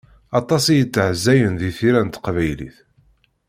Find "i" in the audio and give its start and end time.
0.67-0.75